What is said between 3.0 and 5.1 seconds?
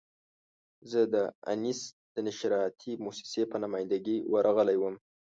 مؤسسې په نماینده ګي ورغلی وم.